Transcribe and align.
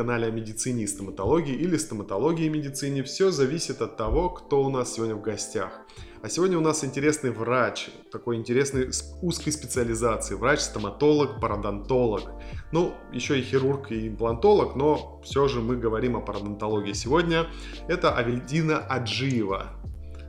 канале 0.00 0.28
о 0.28 0.30
медицине 0.30 0.84
и 0.84 0.86
стоматологии 0.86 1.54
или 1.54 1.76
стоматологии 1.76 2.46
и 2.46 2.48
медицине. 2.48 3.02
Все 3.02 3.30
зависит 3.30 3.82
от 3.82 3.98
того, 3.98 4.30
кто 4.30 4.62
у 4.62 4.70
нас 4.70 4.94
сегодня 4.94 5.14
в 5.14 5.20
гостях. 5.20 5.82
А 6.22 6.28
сегодня 6.30 6.56
у 6.56 6.62
нас 6.62 6.84
интересный 6.84 7.30
врач, 7.30 7.90
такой 8.10 8.36
интересный 8.36 8.94
с 8.94 9.14
узкой 9.20 9.50
специализации. 9.50 10.36
Врач-стоматолог, 10.36 11.38
пародонтолог. 11.38 12.30
Ну, 12.72 12.94
еще 13.12 13.38
и 13.38 13.42
хирург 13.42 13.92
и 13.92 14.08
имплантолог, 14.08 14.74
но 14.74 15.20
все 15.22 15.48
же 15.48 15.60
мы 15.60 15.76
говорим 15.76 16.16
о 16.16 16.22
пародонтологии 16.22 16.94
сегодня. 16.94 17.46
Это 17.86 18.16
Авельдина 18.16 18.78
Аджиева. 18.78 19.66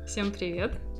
Всем 0.05 0.34
привет! 0.34 0.91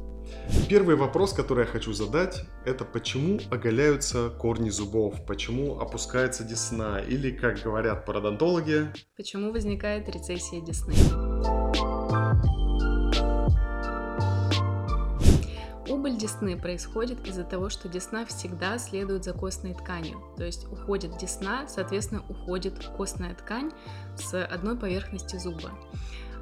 Первый 0.70 0.95
вопрос, 0.95 1.34
который 1.34 1.66
я 1.66 1.71
хочу 1.71 1.93
задать, 1.93 2.44
это 2.66 2.85
почему 2.85 3.40
оголяются 3.49 4.30
корни 4.30 4.70
зубов, 4.70 5.26
почему 5.26 5.80
опускается 5.80 6.44
десна, 6.44 6.99
или, 6.99 7.31
как 7.31 7.62
говорят 7.62 8.05
пародонтологи, 8.05 8.88
почему 9.17 9.52
возникает 9.52 10.07
рецессия 10.09 10.62
десны. 10.62 10.94
Убыль 15.88 16.17
десны 16.17 16.57
происходит 16.57 17.27
из-за 17.27 17.43
того, 17.43 17.70
что 17.70 17.90
десна 17.90 18.26
всегда 18.26 18.77
следует 18.77 19.26
за 19.26 19.34
костной 19.34 19.73
тканью. 19.73 20.21
То 20.38 20.45
есть 20.45 20.66
уходит 20.71 21.18
десна, 21.18 21.68
соответственно, 21.68 22.23
уходит 22.29 22.85
костная 22.95 23.35
ткань 23.35 23.71
с 24.16 24.41
одной 24.45 24.77
поверхности 24.77 25.35
зуба. 25.35 25.71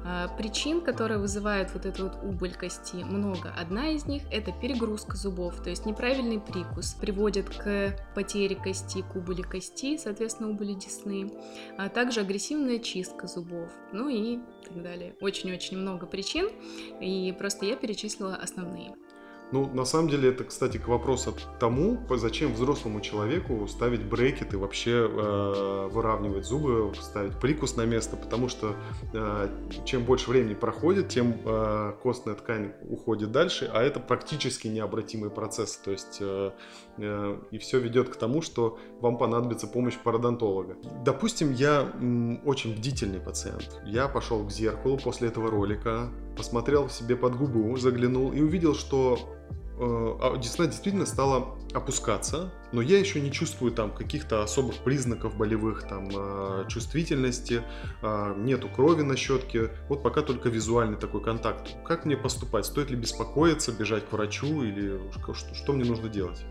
А, 0.04 0.28
причин, 0.28 0.80
которые 0.80 1.18
вызывают 1.18 1.72
вот 1.74 1.84
эту 1.84 2.04
вот 2.04 2.18
убыль 2.22 2.54
кости, 2.54 2.96
много. 2.96 3.52
Одна 3.56 3.90
из 3.90 4.06
них 4.06 4.22
это 4.30 4.52
перегрузка 4.52 5.16
зубов, 5.16 5.62
то 5.62 5.70
есть 5.70 5.84
неправильный 5.84 6.40
прикус 6.40 6.94
приводит 6.94 7.50
к 7.50 7.96
потере 8.14 8.56
кости, 8.56 9.02
к 9.02 9.16
убыли 9.16 9.42
кости, 9.42 9.98
соответственно, 9.98 10.50
убыли 10.50 10.74
десны, 10.74 11.32
а 11.76 11.88
также 11.88 12.20
агрессивная 12.20 12.78
чистка 12.78 13.26
зубов, 13.26 13.70
ну 13.92 14.08
и 14.08 14.38
так 14.66 14.82
далее. 14.82 15.14
Очень-очень 15.20 15.76
много 15.76 16.06
причин, 16.06 16.48
и 17.00 17.34
просто 17.38 17.66
я 17.66 17.76
перечислила 17.76 18.36
основные. 18.36 18.94
Ну, 19.52 19.68
на 19.74 19.84
самом 19.84 20.08
деле, 20.08 20.28
это, 20.28 20.44
кстати, 20.44 20.78
к 20.78 20.86
вопросу 20.86 21.34
тому, 21.58 21.98
зачем 22.10 22.54
взрослому 22.54 23.00
человеку 23.00 23.66
ставить 23.66 24.04
брекеты, 24.04 24.58
вообще 24.58 25.08
э, 25.10 25.88
выравнивать 25.90 26.44
зубы, 26.44 26.92
ставить 27.00 27.38
прикус 27.38 27.76
на 27.76 27.84
место, 27.84 28.16
потому 28.16 28.48
что 28.48 28.74
э, 29.12 29.48
чем 29.84 30.04
больше 30.04 30.30
времени 30.30 30.54
проходит, 30.54 31.08
тем 31.08 31.36
э, 31.44 31.94
костная 32.02 32.34
ткань 32.34 32.72
уходит 32.88 33.32
дальше, 33.32 33.70
а 33.72 33.82
это 33.82 33.98
практически 33.98 34.68
необратимый 34.68 35.30
процесс. 35.30 35.76
То 35.76 35.90
есть, 35.90 36.18
э, 36.20 36.52
э, 36.98 37.38
и 37.50 37.58
все 37.58 37.80
ведет 37.80 38.08
к 38.08 38.16
тому, 38.16 38.42
что 38.42 38.78
вам 39.00 39.18
понадобится 39.18 39.66
помощь 39.66 39.96
пародонтолога. 39.98 40.76
Допустим, 41.04 41.52
я 41.52 41.90
м, 42.00 42.40
очень 42.46 42.76
бдительный 42.76 43.20
пациент. 43.20 43.80
Я 43.84 44.08
пошел 44.08 44.46
к 44.46 44.52
зеркалу 44.52 44.96
после 44.96 45.28
этого 45.28 45.50
ролика, 45.50 46.08
посмотрел 46.36 46.88
себе 46.88 47.16
под 47.16 47.36
губу, 47.36 47.76
заглянул 47.76 48.32
и 48.32 48.40
увидел, 48.40 48.74
что 48.74 49.18
десна 50.38 50.66
действительно 50.66 51.06
стала 51.06 51.56
опускаться, 51.72 52.52
но 52.72 52.82
я 52.82 52.98
еще 52.98 53.20
не 53.20 53.32
чувствую 53.32 53.72
там 53.72 53.92
каких-то 53.92 54.42
особых 54.42 54.76
признаков 54.78 55.36
болевых, 55.36 55.88
там 55.88 56.08
э, 56.12 56.64
чувствительности, 56.68 57.62
э, 58.02 58.34
нету 58.36 58.68
крови 58.68 59.02
на 59.02 59.16
щетке, 59.16 59.70
вот 59.88 60.02
пока 60.02 60.22
только 60.22 60.48
визуальный 60.48 60.98
такой 60.98 61.22
контакт. 61.22 61.76
Как 61.84 62.04
мне 62.04 62.16
поступать? 62.16 62.66
Стоит 62.66 62.90
ли 62.90 62.96
беспокоиться, 62.96 63.72
бежать 63.72 64.08
к 64.08 64.12
врачу 64.12 64.62
или 64.62 65.00
что, 65.32 65.54
что 65.54 65.72
мне 65.72 65.84
нужно 65.84 66.08
делать? 66.08 66.44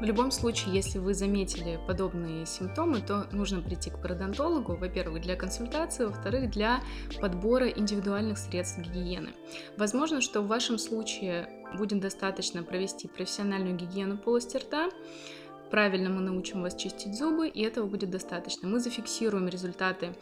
В 0.00 0.04
любом 0.04 0.32
случае, 0.32 0.74
если 0.74 0.98
вы 0.98 1.14
заметили 1.14 1.78
подобные 1.86 2.46
симптомы, 2.46 3.00
то 3.00 3.26
нужно 3.30 3.62
прийти 3.62 3.90
к 3.90 4.00
пародонтологу, 4.02 4.76
во-первых, 4.76 5.22
для 5.22 5.36
консультации, 5.36 6.04
во-вторых, 6.04 6.50
для 6.50 6.80
подбора 7.20 7.68
индивидуальных 7.68 8.38
средств 8.38 8.78
гигиены. 8.78 9.30
Возможно, 9.76 10.20
что 10.20 10.42
в 10.42 10.48
вашем 10.48 10.78
случае 10.78 11.48
будет 11.78 12.00
достаточно 12.00 12.62
провести 12.62 13.08
профессиональную 13.08 13.76
гигиену 13.76 14.18
полости 14.18 14.56
рта, 14.56 14.90
правильно 15.70 16.10
мы 16.10 16.20
научим 16.20 16.62
вас 16.62 16.74
чистить 16.74 17.16
зубы, 17.16 17.48
и 17.48 17.62
этого 17.62 17.86
будет 17.86 18.10
достаточно. 18.10 18.68
Мы 18.68 18.80
зафиксируем 18.80 19.48
результаты 19.48 20.14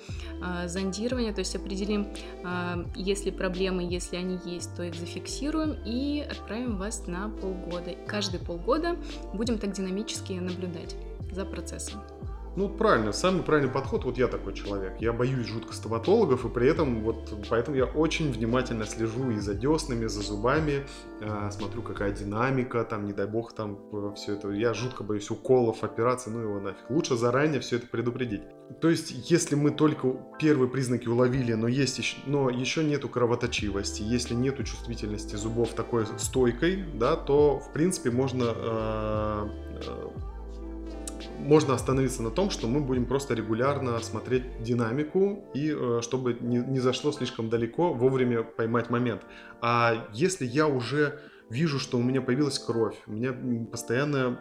э, 0.43 0.69
зондирования, 0.69 1.33
то 1.33 1.41
есть 1.41 1.55
определим, 1.57 2.09
э, 2.45 2.85
есть 2.97 3.25
ли 3.25 3.31
проблемы, 3.31 3.83
если 3.83 4.17
они 4.17 4.39
есть, 4.45 4.75
то 4.77 4.83
их 4.83 4.95
зафиксируем 4.95 5.77
и 5.85 6.21
отправим 6.21 6.77
вас 6.77 7.07
на 7.07 7.29
полгода. 7.29 7.95
Каждые 8.07 8.41
полгода 8.41 8.97
будем 9.35 9.59
так 9.59 9.73
динамически 9.73 10.33
наблюдать 10.35 10.97
за 11.31 11.45
процессом. 11.45 12.01
Ну, 12.55 12.69
правильно, 12.69 13.13
самый 13.13 13.43
правильный 13.43 13.73
подход, 13.73 14.05
вот 14.05 14.19
я 14.19 14.29
такой 14.29 14.53
человек. 14.53 14.95
Я 15.01 15.15
боюсь 15.15 15.47
жутко 15.47 15.73
стоматологов, 15.73 16.45
и 16.45 16.49
при 16.51 16.69
этом 16.69 17.03
вот 17.03 17.35
поэтому 17.49 17.79
я 17.79 17.87
очень 17.87 18.31
внимательно 18.31 18.85
слежу 18.85 19.31
и 19.31 19.39
за 19.39 19.55
деснами, 19.55 20.07
за 20.07 20.21
зубами, 20.21 20.85
э, 21.23 21.51
смотрю, 21.51 21.81
какая 21.81 22.13
динамика, 22.13 22.85
там, 22.85 23.07
не 23.07 23.15
дай 23.15 23.27
бог, 23.27 23.55
там 23.55 23.79
э, 23.93 24.13
все 24.17 24.35
это. 24.35 24.51
Я 24.51 24.75
жутко 24.75 25.03
боюсь 25.03 25.31
уколов, 25.31 25.83
операций, 25.83 26.31
ну 26.31 26.41
его 26.41 26.61
нафиг. 26.61 26.91
Лучше 26.91 27.17
заранее 27.17 27.61
все 27.61 27.77
это 27.77 27.87
предупредить. 27.87 28.43
То 28.83 28.91
есть, 28.91 29.31
если 29.31 29.55
мы 29.55 29.71
только 29.71 30.09
первые 30.39 30.69
признаки 30.69 31.09
уловили, 31.09 31.55
но 31.55 31.69
есть 31.69 31.99
еще, 31.99 32.19
но 32.27 32.51
еще 32.51 32.85
нету 32.85 33.09
кровоточивости, 33.09 34.03
если 34.03 34.35
нету 34.35 34.63
чувствительности 34.63 35.37
зубов 35.37 35.71
такой 35.71 36.07
стойкой, 36.19 36.85
да, 36.95 37.17
то 37.17 37.61
в 37.61 37.73
принципе 37.73 38.11
можно 38.11 38.45
э, 38.55 39.49
э 39.87 40.32
можно 41.43 41.75
остановиться 41.75 42.23
на 42.23 42.31
том, 42.31 42.51
что 42.51 42.67
мы 42.69 42.81
будем 42.81 43.07
просто 43.07 43.35
регулярно 43.35 43.99
смотреть 44.01 44.63
динамику 44.63 45.45
и 45.55 45.71
э, 45.71 46.01
чтобы 46.03 46.35
не, 46.41 46.59
не 46.59 46.81
зашло 46.81 47.13
слишком 47.13 47.51
далеко, 47.51 47.93
вовремя 47.93 48.43
поймать 48.43 48.91
момент. 48.91 49.23
А 49.61 50.09
если 50.13 50.47
я 50.47 50.67
уже 50.67 51.21
вижу, 51.51 51.79
что 51.79 51.99
у 51.99 52.03
меня 52.03 52.23
появилась 52.23 52.59
кровь, 52.59 52.97
у 53.07 53.13
меня 53.13 53.35
постоянная 53.71 54.39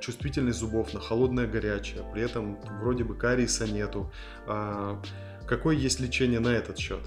чувствительность 0.00 0.58
зубов 0.58 0.94
на 0.94 1.00
холодное 1.00 1.46
горячее, 1.46 2.04
при 2.12 2.22
этом 2.22 2.58
вроде 2.80 3.04
бы 3.04 3.14
кариеса 3.14 3.70
нету, 3.70 4.10
а 4.46 5.02
какое 5.46 5.76
есть 5.76 6.00
лечение 6.00 6.40
на 6.40 6.48
этот 6.48 6.78
счет? 6.78 7.00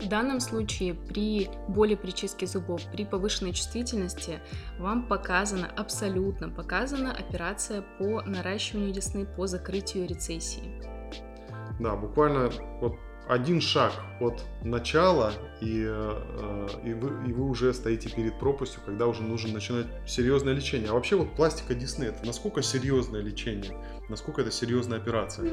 В 0.00 0.08
данном 0.08 0.40
случае 0.40 0.94
при 0.94 1.50
боли 1.68 1.94
при 1.94 2.10
чистке 2.10 2.46
зубов, 2.46 2.80
при 2.90 3.04
повышенной 3.04 3.52
чувствительности 3.52 4.40
вам 4.78 5.06
показана, 5.06 5.70
абсолютно 5.76 6.48
показана 6.48 7.12
операция 7.12 7.84
по 7.98 8.22
наращиванию 8.22 8.92
десны, 8.92 9.26
по 9.26 9.46
закрытию 9.46 10.08
рецессии. 10.08 10.82
Да, 11.78 11.96
буквально 11.96 12.50
вот 12.80 12.96
один 13.28 13.60
шаг 13.60 13.92
от 14.20 14.42
начала, 14.62 15.32
и, 15.60 15.84
э, 15.86 16.68
и, 16.84 16.94
вы, 16.94 17.30
и 17.30 17.32
вы 17.32 17.48
уже 17.48 17.72
стоите 17.72 18.10
перед 18.10 18.38
пропастью, 18.38 18.80
когда 18.84 19.06
уже 19.06 19.22
нужно 19.22 19.52
начинать 19.52 19.86
серьезное 20.06 20.54
лечение. 20.54 20.90
А 20.90 20.94
вообще 20.94 21.16
вот 21.16 21.36
пластика 21.36 21.74
Десны, 21.74 22.04
это 22.04 22.26
насколько 22.26 22.60
серьезное 22.62 23.20
лечение, 23.20 23.76
насколько 24.08 24.40
это 24.40 24.50
серьезная 24.50 24.98
операция? 24.98 25.52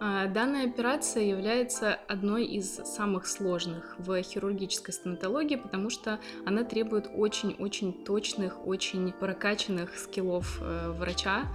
А, 0.00 0.26
данная 0.26 0.66
операция 0.66 1.24
является 1.24 1.94
одной 2.06 2.44
из 2.44 2.76
самых 2.76 3.26
сложных 3.26 3.96
в 3.98 4.22
хирургической 4.22 4.94
стоматологии, 4.94 5.56
потому 5.56 5.90
что 5.90 6.20
она 6.46 6.62
требует 6.62 7.10
очень-очень 7.12 8.04
точных, 8.04 8.64
очень 8.66 9.12
прокачанных 9.12 9.96
скиллов 9.98 10.58
э, 10.60 10.92
врача, 10.96 11.46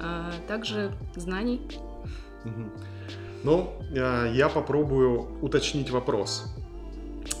а 0.00 0.30
также 0.46 0.92
знаний. 1.16 1.60
Ну, 3.42 3.72
э, 3.90 4.30
я 4.32 4.48
попробую 4.48 5.40
уточнить 5.42 5.90
вопрос. 5.90 6.54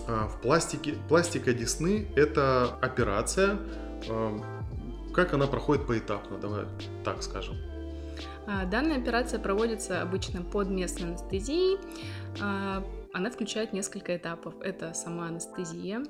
А, 0.08 0.26
в 0.26 0.40
пластике, 0.40 0.96
пластика 1.08 1.52
десны– 1.52 2.08
это 2.16 2.76
операция, 2.80 3.58
как 5.14 5.34
она 5.34 5.46
проходит 5.46 5.86
поэтапно, 5.86 6.38
давай 6.38 6.64
так 7.04 7.22
скажем. 7.22 7.56
А, 8.46 8.64
данная 8.64 8.98
операция 8.98 9.38
проводится 9.38 10.02
обычно 10.02 10.42
под 10.42 10.68
местной 10.68 11.08
анестезией. 11.10 11.78
А, 12.40 12.84
она 13.12 13.30
включает 13.30 13.72
несколько 13.72 14.16
этапов. 14.16 14.54
Это 14.60 14.94
сама 14.94 15.26
анестезия. 15.26 16.02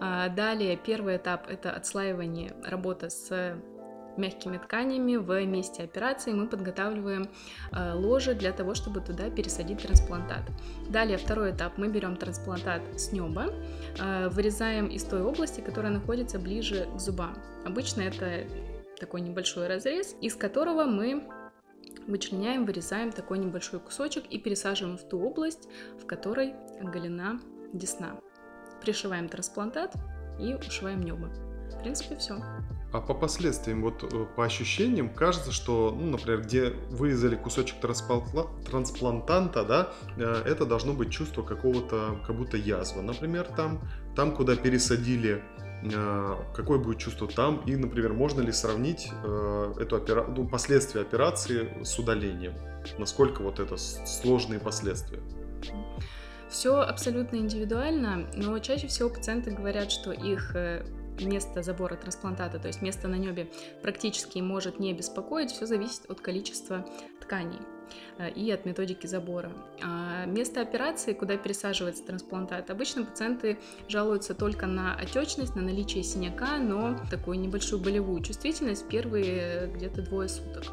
А, 0.00 0.28
далее 0.28 0.76
первый 0.76 1.16
этап– 1.16 1.46
это 1.48 1.72
отслаивание, 1.72 2.54
работа 2.64 3.08
с 3.08 3.56
мягкими 4.16 4.58
тканями 4.58 5.16
в 5.16 5.46
месте 5.46 5.84
операции 5.84 6.32
мы 6.32 6.48
подготавливаем 6.48 7.28
ложе 7.94 8.34
для 8.34 8.52
того, 8.52 8.74
чтобы 8.74 9.00
туда 9.00 9.30
пересадить 9.30 9.82
трансплантат. 9.82 10.42
Далее 10.90 11.16
второй 11.16 11.52
этап 11.52 11.78
мы 11.78 11.88
берем 11.88 12.16
трансплантат 12.16 12.82
с 13.00 13.12
неба, 13.12 13.54
вырезаем 14.30 14.88
из 14.88 15.04
той 15.04 15.22
области, 15.22 15.60
которая 15.60 15.92
находится 15.92 16.40
ближе 16.40 16.88
к 16.94 16.98
зубам. 16.98 17.38
Обычно 17.64 18.02
это 18.02 18.46
такой 18.98 19.20
небольшой 19.22 19.68
разрез, 19.68 20.14
из 20.20 20.34
которого 20.34 20.84
мы 20.84 21.22
вычленяем, 22.10 22.66
вырезаем 22.66 23.12
такой 23.12 23.38
небольшой 23.38 23.80
кусочек 23.80 24.24
и 24.26 24.38
пересаживаем 24.38 24.98
в 24.98 25.08
ту 25.08 25.20
область, 25.20 25.68
в 26.00 26.06
которой 26.06 26.54
оголена 26.80 27.40
десна. 27.72 28.20
Пришиваем 28.82 29.28
трансплантат 29.28 29.94
и 30.38 30.54
ушиваем 30.54 31.00
небо. 31.02 31.28
В 31.70 31.78
принципе, 31.82 32.16
все. 32.16 32.42
А 32.92 33.00
по 33.00 33.14
последствиям, 33.14 33.82
вот 33.82 34.02
э, 34.02 34.26
по 34.36 34.44
ощущениям, 34.44 35.14
кажется, 35.14 35.52
что, 35.52 35.96
ну, 35.96 36.10
например, 36.10 36.42
где 36.42 36.70
вырезали 36.90 37.36
кусочек 37.36 37.76
трансплантанта, 37.80 39.64
да, 39.64 39.92
э, 40.16 40.42
это 40.44 40.66
должно 40.66 40.92
быть 40.92 41.10
чувство 41.10 41.42
какого-то, 41.42 42.20
как 42.26 42.36
будто 42.36 42.56
язва, 42.56 43.02
например, 43.02 43.44
там, 43.56 43.80
там, 44.16 44.34
куда 44.34 44.56
пересадили 44.56 45.40
какое 46.54 46.78
будет 46.78 46.98
чувство 46.98 47.26
там, 47.28 47.62
и, 47.66 47.76
например, 47.76 48.12
можно 48.12 48.40
ли 48.40 48.52
сравнить 48.52 49.08
эту 49.78 49.96
опера... 49.96 50.26
ну, 50.26 50.46
последствия 50.46 51.00
операции 51.00 51.82
с 51.82 51.98
удалением, 51.98 52.54
насколько 52.98 53.42
вот 53.42 53.60
это 53.60 53.76
сложные 53.76 54.60
последствия. 54.60 55.20
Все 56.48 56.80
абсолютно 56.80 57.36
индивидуально, 57.36 58.28
но 58.34 58.58
чаще 58.58 58.88
всего 58.88 59.08
пациенты 59.08 59.52
говорят, 59.52 59.90
что 59.90 60.12
их 60.12 60.54
место 61.20 61.62
забора 61.62 61.96
трансплантата, 61.96 62.58
то 62.58 62.68
есть 62.68 62.82
место 62.82 63.08
на 63.08 63.16
небе, 63.16 63.50
практически 63.82 64.38
может 64.38 64.78
не 64.78 64.92
беспокоить, 64.92 65.50
все 65.50 65.66
зависит 65.66 66.10
от 66.10 66.20
количества 66.20 66.84
тканей. 67.20 67.58
э, 67.58 67.79
и 68.34 68.50
от 68.50 68.64
методики 68.64 69.06
забора. 69.06 69.50
А 69.82 70.26
место 70.26 70.60
операции, 70.60 71.12
куда 71.12 71.36
пересаживается 71.36 72.04
трансплантат, 72.04 72.70
обычно 72.70 73.04
пациенты 73.04 73.58
жалуются 73.88 74.34
только 74.34 74.66
на 74.66 74.94
отечность, 74.94 75.56
на 75.56 75.62
наличие 75.62 76.02
синяка, 76.02 76.58
но 76.58 76.96
такую 77.10 77.38
небольшую 77.38 77.80
болевую 77.80 78.22
чувствительность 78.22 78.86
первые 78.88 79.70
где-то 79.74 80.02
двое 80.02 80.28
суток. 80.28 80.64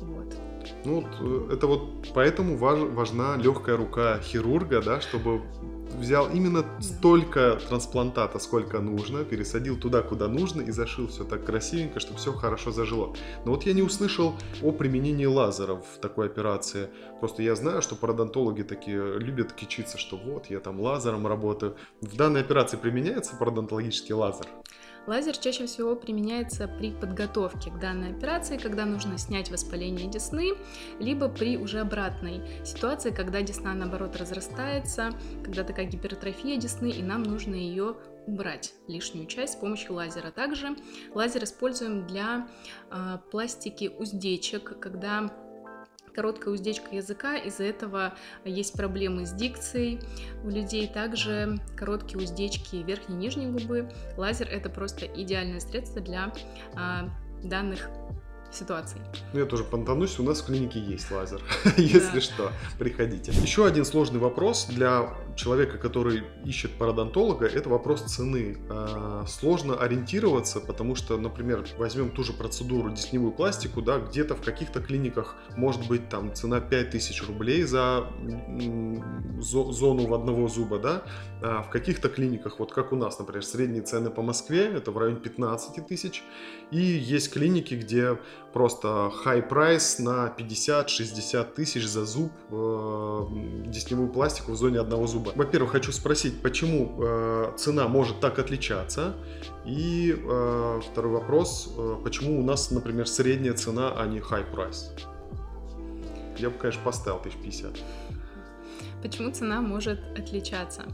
Вот. 0.00 0.34
Ну, 0.84 1.04
э, 1.20 1.54
это 1.54 1.66
вот 1.66 2.08
поэтому 2.14 2.56
важ, 2.56 2.78
важна 2.80 3.36
легкая 3.36 3.76
рука 3.76 4.18
хирурга, 4.20 4.82
да, 4.82 5.00
чтобы 5.00 5.42
взял 5.98 6.28
именно 6.30 6.64
столько 6.80 7.58
трансплантата, 7.68 8.38
сколько 8.38 8.80
нужно, 8.80 9.24
пересадил 9.24 9.78
туда, 9.78 10.02
куда 10.02 10.28
нужно 10.28 10.62
и 10.62 10.70
зашил 10.70 11.08
все 11.08 11.24
так 11.24 11.44
красивенько, 11.44 12.00
чтобы 12.00 12.18
все 12.18 12.32
хорошо 12.32 12.70
зажило. 12.70 13.14
Но 13.44 13.52
вот 13.52 13.64
я 13.64 13.72
не 13.72 13.82
услышал 13.82 14.34
о 14.62 14.72
применении 14.72 15.26
лазеров 15.26 15.84
в 15.94 16.00
такой 16.00 16.26
операции. 16.26 16.88
Просто 17.20 17.42
я 17.42 17.54
знаю, 17.54 17.82
что 17.82 17.96
пародонтологи 17.96 18.62
такие 18.62 19.18
любят 19.18 19.52
кичиться, 19.52 19.98
что 19.98 20.16
вот 20.16 20.46
я 20.50 20.60
там 20.60 20.80
лазером 20.80 21.26
работаю. 21.26 21.76
В 22.00 22.16
данной 22.16 22.40
операции 22.40 22.76
применяется 22.76 23.36
пародонтологический 23.36 24.14
лазер? 24.14 24.46
Лазер 25.06 25.36
чаще 25.36 25.66
всего 25.66 25.96
применяется 25.96 26.66
при 26.66 26.90
подготовке 26.92 27.70
к 27.70 27.78
данной 27.78 28.10
операции, 28.10 28.56
когда 28.56 28.86
нужно 28.86 29.18
снять 29.18 29.50
воспаление 29.50 30.08
десны, 30.08 30.52
либо 30.98 31.28
при 31.28 31.58
уже 31.58 31.80
обратной 31.80 32.40
ситуации, 32.64 33.10
когда 33.10 33.42
десна 33.42 33.74
наоборот 33.74 34.16
разрастается, 34.16 35.10
когда 35.44 35.62
такая 35.62 35.86
гипертрофия 35.86 36.56
десны, 36.56 36.90
и 36.90 37.02
нам 37.02 37.22
нужно 37.22 37.54
ее 37.54 37.96
убрать 38.26 38.72
лишнюю 38.88 39.26
часть 39.26 39.54
с 39.54 39.56
помощью 39.56 39.94
лазера. 39.94 40.30
Также 40.30 40.76
лазер 41.14 41.44
используем 41.44 42.06
для 42.06 42.48
э, 42.90 43.18
пластики 43.30 43.92
уздечек, 43.98 44.78
когда 44.80 45.30
короткая 46.14 46.54
уздечка 46.54 46.94
языка, 46.94 47.36
из-за 47.36 47.64
этого 47.64 48.14
есть 48.44 48.74
проблемы 48.74 49.26
с 49.26 49.32
дикцией 49.32 50.00
у 50.44 50.48
людей, 50.48 50.88
также 50.88 51.58
короткие 51.76 52.18
уздечки 52.18 52.76
верхней 52.76 53.16
и 53.16 53.18
нижней 53.18 53.46
губы. 53.46 53.90
Лазер 54.16 54.48
это 54.48 54.70
просто 54.70 55.06
идеальное 55.06 55.60
средство 55.60 56.00
для 56.00 56.32
а, 56.74 57.08
данных 57.42 57.88
ситуаций. 58.52 59.00
Ну, 59.32 59.40
я 59.40 59.46
тоже 59.46 59.64
понтанусь, 59.64 60.18
у 60.18 60.22
нас 60.22 60.40
в 60.40 60.46
клинике 60.46 60.78
есть 60.78 61.10
лазер. 61.10 61.42
Если 61.76 62.20
что, 62.20 62.52
приходите. 62.78 63.32
Еще 63.32 63.66
один 63.66 63.84
сложный 63.84 64.20
вопрос 64.20 64.66
для 64.66 65.10
человека, 65.36 65.78
который 65.78 66.24
ищет 66.44 66.72
пародонтолога, 66.78 67.46
это 67.46 67.68
вопрос 67.68 68.02
цены. 68.02 68.58
А, 68.70 69.24
сложно 69.26 69.76
ориентироваться, 69.76 70.60
потому 70.60 70.94
что, 70.94 71.16
например, 71.16 71.66
возьмем 71.78 72.10
ту 72.10 72.22
же 72.22 72.32
процедуру 72.32 72.90
десневую 72.90 73.32
пластику, 73.32 73.82
да, 73.82 73.98
где-то 73.98 74.34
в 74.34 74.42
каких-то 74.42 74.80
клиниках 74.80 75.36
может 75.56 75.86
быть 75.88 76.08
там 76.08 76.34
цена 76.34 76.60
5000 76.60 77.26
рублей 77.26 77.62
за 77.64 78.06
зону 79.40 80.06
в 80.06 80.14
одного 80.14 80.48
зуба, 80.48 80.78
да, 80.78 81.02
а 81.42 81.62
в 81.62 81.70
каких-то 81.70 82.08
клиниках, 82.08 82.58
вот 82.58 82.72
как 82.72 82.92
у 82.92 82.96
нас, 82.96 83.18
например, 83.18 83.44
средние 83.44 83.82
цены 83.82 84.10
по 84.10 84.22
Москве, 84.22 84.64
это 84.64 84.90
в 84.90 84.98
районе 84.98 85.18
15 85.18 85.86
тысяч, 85.86 86.22
и 86.70 86.78
есть 86.78 87.32
клиники, 87.32 87.74
где 87.74 88.18
просто 88.52 89.12
high 89.24 89.48
price 89.48 90.00
на 90.00 90.34
50-60 90.36 91.54
тысяч 91.54 91.86
за 91.86 92.04
зуб, 92.04 92.32
э, 92.50 93.26
десневую 93.66 94.08
пластику 94.10 94.52
в 94.52 94.56
зоне 94.56 94.78
одного 94.80 95.06
зуба. 95.06 95.23
Во-первых, 95.34 95.72
хочу 95.72 95.92
спросить, 95.92 96.42
почему 96.42 96.96
э, 96.98 97.52
цена 97.56 97.88
может 97.88 98.20
так 98.20 98.38
отличаться? 98.38 99.14
И 99.64 100.14
э, 100.16 100.80
второй 100.90 101.12
вопрос, 101.12 101.72
э, 101.76 101.96
почему 102.04 102.40
у 102.40 102.44
нас, 102.44 102.70
например, 102.70 103.06
средняя 103.08 103.54
цена, 103.54 103.94
а 103.96 104.06
не 104.06 104.18
high 104.18 104.44
price? 104.52 104.90
Я 106.36 106.50
бы, 106.50 106.58
конечно, 106.58 106.82
поставил 106.82 107.20
1050. 107.20 107.78
Почему 109.04 109.30
цена 109.30 109.60
может 109.60 110.00
отличаться? 110.18 110.84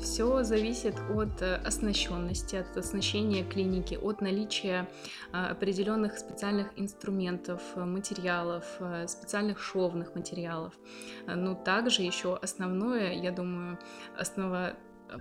Все 0.00 0.42
зависит 0.42 0.94
от 1.14 1.42
э, 1.42 1.56
оснащенности, 1.56 2.56
от 2.56 2.74
оснащения 2.74 3.44
клиники, 3.44 3.94
от 3.94 4.22
наличия 4.22 4.88
а, 5.32 5.50
определенных 5.50 6.16
специальных 6.16 6.68
инструментов, 6.76 7.60
э, 7.74 7.84
материалов, 7.84 8.64
э, 8.80 9.06
специальных 9.06 9.62
шовных 9.62 10.14
материалов. 10.14 10.72
Но 11.26 11.54
также 11.54 12.00
еще 12.00 12.36
основное, 12.36 13.12
я 13.12 13.32
думаю, 13.32 13.78
основа 14.16 14.72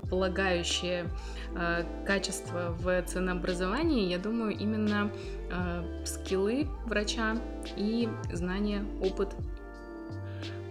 полагающее 0.10 1.10
э, 1.56 1.84
качество 2.06 2.76
в 2.80 3.02
ценообразовании, 3.04 4.10
я 4.10 4.20
думаю, 4.20 4.56
именно 4.58 5.12
э, 5.52 6.06
скиллы 6.06 6.68
врача 6.86 7.38
и 7.76 8.10
знания, 8.32 8.86
опыт 9.02 9.36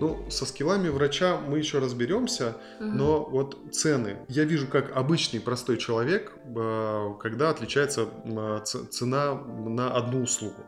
ну, 0.00 0.24
со 0.30 0.46
скиллами 0.46 0.88
врача 0.88 1.38
мы 1.38 1.58
еще 1.58 1.78
разберемся, 1.78 2.56
угу. 2.78 2.88
но 2.88 3.24
вот 3.24 3.58
цены. 3.72 4.18
Я 4.28 4.44
вижу, 4.44 4.66
как 4.68 4.96
обычный 4.96 5.40
простой 5.40 5.76
человек, 5.78 6.32
э, 6.44 7.14
когда 7.20 7.50
отличается 7.50 8.08
э, 8.24 8.60
цена 8.64 9.34
на 9.34 9.92
одну 9.94 10.22
услугу. 10.22 10.62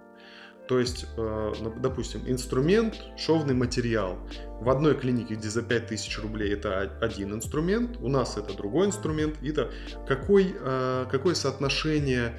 То 0.69 0.79
есть, 0.79 1.07
э, 1.17 1.53
допустим, 1.81 2.23
инструмент, 2.27 2.95
шовный 3.17 3.55
материал. 3.55 4.19
В 4.61 4.69
одной 4.69 4.95
клинике, 4.95 5.35
где 5.35 5.49
за 5.49 5.63
5000 5.63 6.19
рублей 6.19 6.53
это 6.53 6.81
один 7.01 7.33
инструмент, 7.35 7.97
у 8.01 8.09
нас 8.09 8.37
это 8.37 8.55
другой 8.55 8.89
инструмент. 8.89 9.37
Это 9.43 9.71
какой, 10.07 10.55
какое 11.11 11.35
соотношение 11.35 12.39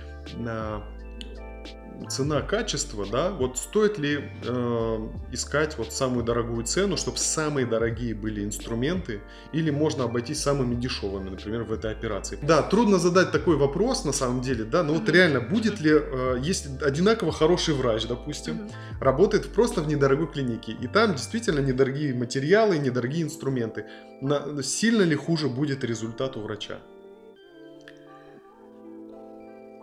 цена-качество, 2.08 3.06
да, 3.06 3.32
вот 3.32 3.58
стоит 3.58 3.98
ли 3.98 4.32
э, 4.44 5.10
искать 5.32 5.78
вот 5.78 5.94
самую 5.94 6.24
дорогую 6.24 6.64
цену, 6.66 6.98
чтобы 6.98 7.18
самые 7.18 7.66
дорогие 7.66 8.14
были 8.16 8.44
инструменты, 8.44 9.22
или 9.52 9.70
можно 9.70 10.06
обойтись 10.06 10.42
самыми 10.42 10.76
дешевыми, 10.76 11.30
например, 11.30 11.64
в 11.64 11.74
этой 11.74 11.92
операции. 11.92 12.40
Да, 12.42 12.62
трудно 12.62 12.98
задать 12.98 13.32
такой 13.32 13.58
вопрос 13.58 14.06
на 14.06 14.14
самом 14.14 14.42
деле, 14.42 14.64
да, 14.64 14.84
но 14.84 14.94
вот 14.94 15.10
реально 15.10 15.42
будет 15.42 15.80
ли, 15.82 15.92
э, 15.94 16.38
если 16.42 16.70
одинаково 16.84 17.32
хороший 17.32 17.74
врач, 17.74 18.06
допустим, 18.06 18.70
работает 19.00 19.48
просто 19.48 19.82
в 19.82 19.88
недорогой 19.88 20.28
клинике, 20.28 20.72
и 20.72 20.88
там 20.88 21.14
действительно 21.14 21.60
недорогие 21.60 22.14
материалы, 22.14 22.78
недорогие 22.78 23.24
инструменты, 23.24 23.86
на, 24.22 24.62
сильно 24.64 25.04
ли 25.04 25.16
хуже 25.16 25.48
будет 25.48 25.84
результат 25.84 26.38
у 26.38 26.42
врача? 26.42 26.80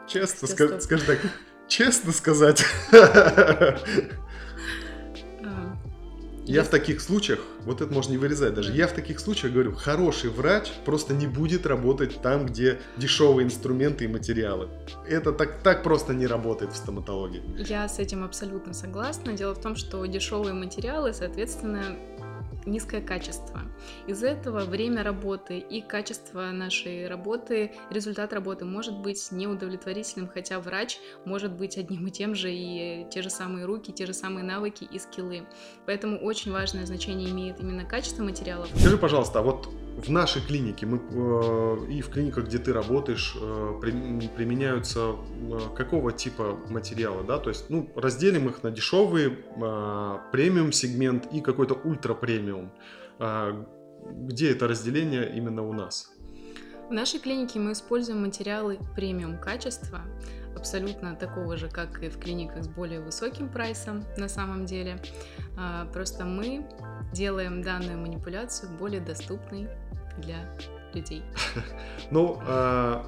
Честно, 0.08 0.46
ска- 0.46 0.80
скажи 0.80 1.04
так, 1.04 1.18
честно 1.68 2.12
сказать. 2.12 2.64
А, 2.92 3.76
я 6.44 6.62
в 6.62 6.68
таких 6.68 7.00
случаях, 7.00 7.40
вот 7.64 7.80
это 7.80 7.92
можно 7.92 8.12
не 8.12 8.18
вырезать 8.18 8.54
даже, 8.54 8.72
я 8.72 8.86
в 8.86 8.92
таких 8.92 9.18
случаях 9.18 9.52
говорю, 9.52 9.74
хороший 9.74 10.30
врач 10.30 10.70
просто 10.84 11.12
не 11.12 11.26
будет 11.26 11.66
работать 11.66 12.22
там, 12.22 12.46
где 12.46 12.78
дешевые 12.96 13.46
инструменты 13.46 14.04
и 14.04 14.08
материалы. 14.08 14.68
Это 15.08 15.32
так, 15.32 15.62
так 15.62 15.82
просто 15.82 16.14
не 16.14 16.26
работает 16.26 16.72
в 16.72 16.76
стоматологии. 16.76 17.42
Я 17.68 17.88
с 17.88 17.98
этим 17.98 18.24
абсолютно 18.24 18.74
согласна. 18.74 19.32
Дело 19.32 19.54
в 19.54 19.60
том, 19.60 19.74
что 19.74 20.04
дешевые 20.06 20.54
материалы, 20.54 21.12
соответственно, 21.12 21.96
низкое 22.66 23.00
качество. 23.00 23.62
Из-за 24.06 24.28
этого 24.28 24.60
время 24.60 25.02
работы 25.02 25.58
и 25.58 25.80
качество 25.80 26.50
нашей 26.50 27.08
работы, 27.08 27.72
результат 27.90 28.32
работы 28.32 28.64
может 28.64 28.98
быть 28.98 29.28
неудовлетворительным, 29.30 30.28
хотя 30.28 30.60
врач 30.60 30.98
может 31.24 31.52
быть 31.52 31.78
одним 31.78 32.06
и 32.06 32.10
тем 32.10 32.34
же, 32.34 32.52
и 32.52 33.06
те 33.10 33.22
же 33.22 33.30
самые 33.30 33.64
руки, 33.66 33.92
те 33.92 34.06
же 34.06 34.14
самые 34.14 34.44
навыки 34.44 34.88
и 34.90 34.98
скиллы. 34.98 35.46
Поэтому 35.86 36.18
очень 36.18 36.52
важное 36.52 36.86
значение 36.86 37.30
имеет 37.30 37.60
именно 37.60 37.84
качество 37.84 38.22
материалов. 38.22 38.68
Скажи, 38.74 38.98
пожалуйста, 38.98 39.38
а 39.38 39.42
вот 39.42 39.68
в 39.96 40.10
нашей 40.10 40.42
клинике 40.42 40.86
мы, 40.86 40.98
э, 40.98 41.86
и 41.90 42.02
в 42.02 42.10
клиниках, 42.10 42.46
где 42.46 42.58
ты 42.58 42.72
работаешь, 42.72 43.36
э, 43.40 43.78
при, 43.80 44.28
применяются 44.28 45.00
э, 45.00 45.58
какого 45.74 46.12
типа 46.12 46.58
материалы, 46.68 47.24
да? 47.24 47.38
То 47.38 47.48
есть, 47.48 47.70
ну, 47.70 47.90
разделим 47.96 48.48
их 48.48 48.62
на 48.62 48.70
дешевый, 48.70 49.32
э, 49.32 50.18
премиум 50.32 50.72
сегмент 50.72 51.32
и 51.32 51.40
какой-то 51.40 51.74
ультра 51.74 52.14
премиум. 52.14 52.70
Э, 53.18 53.64
где 54.12 54.52
это 54.52 54.68
разделение 54.68 55.34
именно 55.34 55.62
у 55.66 55.72
нас? 55.72 56.10
В 56.88 56.92
нашей 56.92 57.18
клинике 57.18 57.58
мы 57.58 57.72
используем 57.72 58.22
материалы 58.22 58.78
премиум 58.94 59.38
качества, 59.38 60.02
абсолютно 60.54 61.16
такого 61.16 61.56
же, 61.56 61.68
как 61.68 62.02
и 62.02 62.08
в 62.08 62.18
клиниках 62.18 62.64
с 62.64 62.68
более 62.68 63.00
высоким 63.00 63.48
прайсом 63.48 64.04
на 64.16 64.28
самом 64.28 64.66
деле. 64.66 64.98
А, 65.58 65.86
просто 65.86 66.24
мы 66.24 66.64
делаем 67.12 67.62
данную 67.62 67.98
манипуляцию 67.98 68.70
более 68.78 69.00
доступной 69.00 69.68
для 70.18 70.36
людей. 70.94 71.22
Ну, 72.10 72.40
а, 72.46 73.04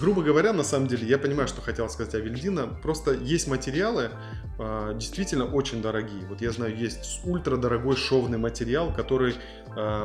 грубо 0.00 0.22
говоря, 0.22 0.52
на 0.52 0.64
самом 0.64 0.88
деле, 0.88 1.06
я 1.06 1.16
понимаю, 1.16 1.46
что 1.48 1.62
хотел 1.62 1.88
сказать 1.88 2.14
Авельдина. 2.14 2.66
Просто 2.66 3.12
есть 3.12 3.46
материалы, 3.46 4.10
а, 4.58 4.94
действительно 4.94 5.44
очень 5.44 5.80
дорогие. 5.80 6.26
Вот 6.26 6.40
я 6.40 6.50
знаю, 6.50 6.76
есть 6.76 7.20
ультрадорогой 7.24 7.96
шовный 7.96 8.38
материал, 8.38 8.92
который 8.92 9.34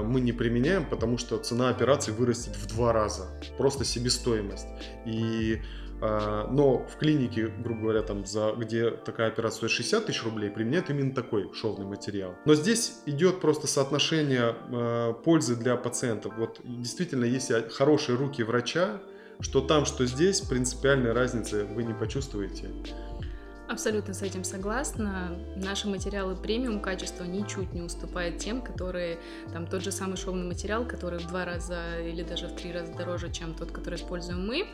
мы 0.03 0.19
не 0.19 0.33
применяем, 0.33 0.85
потому 0.85 1.17
что 1.17 1.37
цена 1.37 1.69
операции 1.69 2.11
вырастет 2.11 2.57
в 2.57 2.67
два 2.67 2.91
раза. 2.91 3.27
Просто 3.57 3.85
себестоимость. 3.85 4.67
И 5.05 5.61
а, 5.61 5.81
но 6.01 6.85
в 6.87 6.97
клинике, 6.97 7.47
грубо 7.47 7.81
говоря, 7.81 8.01
там, 8.01 8.25
за, 8.25 8.53
где 8.57 8.89
такая 8.91 9.27
операция 9.27 9.57
стоит 9.57 9.71
60 9.71 10.05
тысяч 10.07 10.23
рублей, 10.23 10.49
применяют 10.49 10.89
именно 10.89 11.13
такой 11.13 11.53
шовный 11.53 11.85
материал. 11.85 12.35
Но 12.45 12.55
здесь 12.55 13.01
идет 13.05 13.39
просто 13.39 13.67
соотношение 13.67 14.55
э, 14.71 15.13
пользы 15.23 15.55
для 15.55 15.75
пациентов. 15.75 16.33
Вот 16.37 16.59
действительно, 16.63 17.25
если 17.25 17.67
хорошие 17.69 18.17
руки 18.17 18.43
врача, 18.43 18.99
что 19.41 19.61
там, 19.61 19.85
что 19.85 20.05
здесь, 20.05 20.41
принципиальной 20.41 21.13
разницы 21.13 21.65
вы 21.65 21.83
не 21.83 21.93
почувствуете. 21.93 22.69
Абсолютно 23.71 24.13
с 24.13 24.21
этим 24.21 24.43
согласна. 24.43 25.29
Наши 25.55 25.87
материалы 25.87 26.35
премиум 26.35 26.81
качества 26.81 27.23
ничуть 27.23 27.71
не 27.71 27.81
уступают 27.81 28.37
тем, 28.37 28.61
которые 28.61 29.17
там 29.53 29.65
тот 29.65 29.81
же 29.81 29.93
самый 29.93 30.17
шовный 30.17 30.45
материал, 30.45 30.85
который 30.85 31.19
в 31.19 31.27
два 31.27 31.45
раза 31.45 32.01
или 32.01 32.21
даже 32.21 32.47
в 32.47 32.55
три 32.57 32.73
раза 32.73 32.93
дороже, 32.93 33.31
чем 33.31 33.53
тот, 33.53 33.71
который 33.71 33.95
используем 33.95 34.45
мы. 34.45 34.67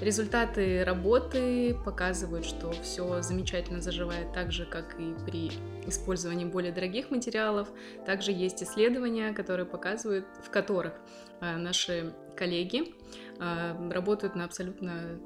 Результаты 0.00 0.84
работы 0.84 1.76
показывают, 1.84 2.46
что 2.46 2.70
все 2.70 3.20
замечательно 3.20 3.80
заживает 3.80 4.32
так 4.32 4.52
же, 4.52 4.64
как 4.64 4.94
и 5.00 5.12
при 5.26 5.50
использовании 5.88 6.44
более 6.44 6.70
дорогих 6.70 7.10
материалов. 7.10 7.66
Также 8.06 8.30
есть 8.30 8.62
исследования, 8.62 9.32
которые 9.32 9.66
показывают, 9.66 10.24
в 10.44 10.50
которых 10.50 10.92
э, 11.40 11.56
наши 11.56 12.14
коллеги 12.36 12.94
э, 13.40 13.90
работают 13.90 14.36
на 14.36 14.44
абсолютно 14.44 15.18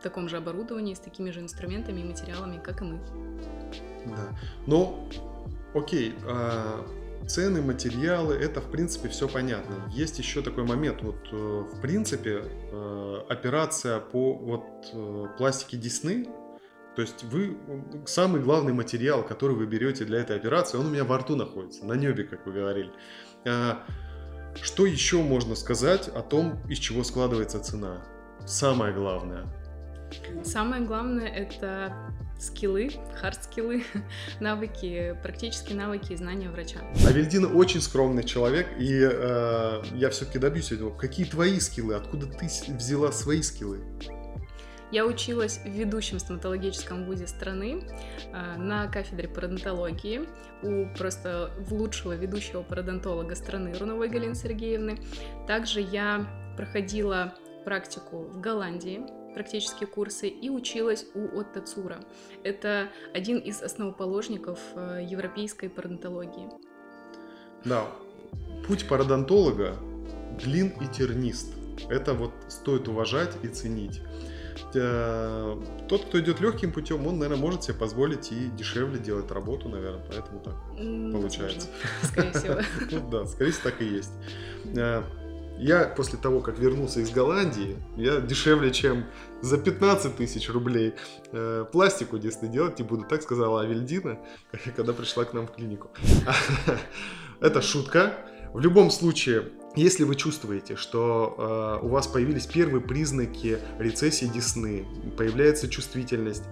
таком 0.00 0.28
же 0.28 0.36
оборудовании, 0.36 0.94
с 0.94 1.00
такими 1.00 1.30
же 1.30 1.40
инструментами 1.40 2.00
и 2.00 2.04
материалами, 2.04 2.60
как 2.62 2.82
и 2.82 2.84
мы. 2.84 3.00
Да. 4.06 4.38
Ну, 4.66 5.08
окей, 5.74 6.14
а 6.24 6.84
цены, 7.26 7.62
материалы, 7.62 8.34
это 8.34 8.60
в 8.60 8.70
принципе 8.70 9.08
все 9.08 9.28
понятно. 9.28 9.74
Есть 9.90 10.18
еще 10.18 10.42
такой 10.42 10.64
момент, 10.64 11.02
вот 11.02 11.18
э, 11.30 11.36
в 11.36 11.80
принципе 11.80 12.42
э, 12.42 13.20
операция 13.28 14.00
по 14.00 14.34
вот 14.34 14.64
э, 14.92 15.26
пластике 15.36 15.76
Десны, 15.76 16.28
то 16.96 17.02
есть 17.02 17.22
вы 17.22 17.56
самый 18.06 18.40
главный 18.40 18.72
материал, 18.72 19.22
который 19.22 19.54
вы 19.54 19.66
берете 19.66 20.04
для 20.04 20.18
этой 20.18 20.36
операции, 20.36 20.78
он 20.78 20.86
у 20.86 20.90
меня 20.90 21.04
во 21.04 21.18
рту 21.18 21.36
находится, 21.36 21.86
на 21.86 21.92
небе, 21.92 22.24
как 22.24 22.44
вы 22.44 22.52
говорили. 22.52 22.90
А, 23.46 23.84
что 24.60 24.84
еще 24.84 25.22
можно 25.22 25.54
сказать 25.54 26.08
о 26.08 26.22
том, 26.22 26.58
из 26.68 26.78
чего 26.78 27.04
складывается 27.04 27.60
цена? 27.60 28.04
Самое 28.46 28.92
главное. 28.92 29.46
Самое 30.44 30.82
главное 30.82 31.26
это 31.26 31.92
скиллы, 32.38 32.90
хард-скиллы, 33.20 33.84
навыки, 34.40 35.16
практические 35.22 35.76
навыки 35.76 36.12
и 36.12 36.16
знания 36.16 36.48
врача. 36.48 36.78
Авельдина 37.06 37.48
очень 37.48 37.80
скромный 37.80 38.24
человек, 38.24 38.68
и 38.78 39.00
э, 39.02 39.82
я 39.94 40.10
все-таки 40.10 40.38
добьюсь 40.38 40.72
этого. 40.72 40.90
Какие 40.90 41.26
твои 41.26 41.58
скиллы? 41.60 41.94
Откуда 41.94 42.26
ты 42.26 42.48
взяла 42.68 43.12
свои 43.12 43.42
скиллы? 43.42 43.80
Я 44.90 45.04
училась 45.04 45.58
в 45.58 45.68
ведущем 45.68 46.18
стоматологическом 46.18 47.04
вузе 47.04 47.26
страны 47.26 47.82
э, 48.32 48.56
на 48.56 48.86
кафедре 48.86 49.28
пародонтологии 49.28 50.26
у 50.62 50.86
просто 50.96 51.50
лучшего 51.70 52.14
ведущего 52.16 52.62
пародонтолога 52.62 53.34
страны 53.34 53.74
Руновой 53.78 54.08
Галины 54.08 54.34
Сергеевны. 54.34 54.98
Также 55.46 55.80
я 55.80 56.26
проходила 56.56 57.34
практику 57.64 58.22
в 58.22 58.40
Голландии, 58.40 59.02
практические 59.38 59.86
курсы 59.86 60.26
и 60.26 60.50
училась 60.50 61.06
у 61.14 61.38
Отто 61.38 61.60
Цура. 61.60 62.00
Это 62.42 62.88
один 63.14 63.38
из 63.38 63.62
основоположников 63.62 64.58
э, 64.74 65.06
европейской 65.08 65.68
пародонтологии. 65.68 66.48
Да, 67.64 67.86
путь 68.66 68.88
пародонтолога 68.88 69.76
длин 70.42 70.72
и 70.80 70.92
тернист. 70.92 71.54
Это 71.88 72.14
вот 72.14 72.32
стоит 72.48 72.88
уважать 72.88 73.30
и 73.44 73.46
ценить. 73.46 74.00
Э, 74.74 75.56
тот, 75.88 76.06
кто 76.06 76.18
идет 76.18 76.40
легким 76.40 76.72
путем, 76.72 77.06
он, 77.06 77.20
наверное, 77.20 77.40
может 77.40 77.62
себе 77.62 77.74
позволить 77.74 78.32
и 78.32 78.48
дешевле 78.48 78.98
делать 78.98 79.30
работу, 79.30 79.68
наверное, 79.68 80.04
поэтому 80.08 80.40
так 80.40 80.56
получается. 81.12 81.68
Скорее 82.02 82.32
всего. 82.32 82.56
Да, 83.12 83.24
скорее 83.24 83.52
всего, 83.52 83.70
так 83.70 83.82
и 83.82 83.84
есть. 83.84 84.10
Я 85.58 85.84
после 85.84 86.18
того, 86.18 86.40
как 86.40 86.58
вернулся 86.58 87.00
из 87.00 87.10
Голландии, 87.10 87.76
я 87.96 88.20
дешевле, 88.20 88.70
чем 88.70 89.06
за 89.42 89.58
15 89.58 90.16
тысяч 90.16 90.48
рублей 90.48 90.94
э, 91.32 91.64
пластику 91.70 92.16
Дисней 92.18 92.50
делать 92.50 92.78
не 92.78 92.84
буду. 92.84 93.04
Так 93.04 93.22
сказала 93.22 93.62
Авельдина, 93.62 94.18
когда 94.76 94.92
пришла 94.92 95.24
к 95.24 95.32
нам 95.32 95.48
в 95.48 95.52
клинику. 95.52 95.90
Это 97.40 97.60
шутка. 97.60 98.14
В 98.54 98.60
любом 98.60 98.90
случае, 98.90 99.50
если 99.74 100.04
вы 100.04 100.14
чувствуете, 100.14 100.76
что 100.76 101.80
э, 101.82 101.84
у 101.84 101.88
вас 101.88 102.06
появились 102.06 102.46
первые 102.46 102.80
признаки 102.80 103.58
рецессии 103.78 104.26
десны, 104.26 104.86
появляется 105.16 105.68
чувствительность, 105.68 106.44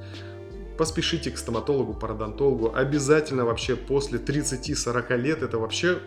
поспешите 0.76 1.30
к 1.30 1.38
стоматологу, 1.38 1.94
пародонтологу. 1.94 2.72
Обязательно 2.74 3.44
вообще 3.44 3.76
после 3.76 4.18
30-40 4.18 5.16
лет 5.16 5.42
это 5.42 5.58
вообще 5.58 5.98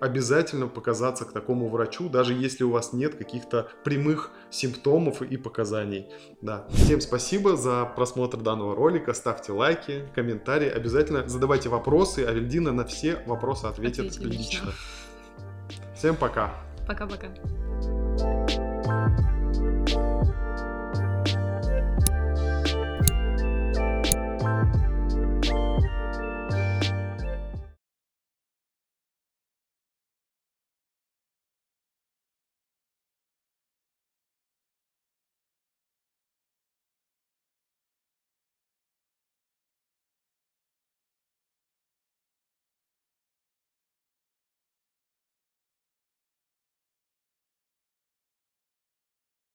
обязательно 0.00 0.66
показаться 0.66 1.24
к 1.24 1.32
такому 1.32 1.68
врачу, 1.68 2.08
даже 2.08 2.34
если 2.34 2.64
у 2.64 2.70
вас 2.70 2.92
нет 2.92 3.14
каких-то 3.14 3.68
прямых 3.84 4.30
симптомов 4.50 5.22
и 5.22 5.36
показаний. 5.36 6.08
Да. 6.40 6.66
Всем 6.70 7.00
спасибо 7.00 7.56
за 7.56 7.84
просмотр 7.84 8.38
данного 8.38 8.74
ролика. 8.74 9.14
Ставьте 9.14 9.52
лайки, 9.52 10.08
комментарии. 10.14 10.68
Обязательно 10.68 11.28
задавайте 11.28 11.68
вопросы. 11.68 12.24
А 12.26 12.32
Вильдина 12.32 12.72
на 12.72 12.84
все 12.84 13.22
вопросы 13.26 13.66
ответит, 13.66 14.06
ответит 14.10 14.24
лично. 14.24 14.66
лично. 14.66 14.72
Всем 15.94 16.16
пока. 16.16 16.54
Пока-пока. 16.86 17.28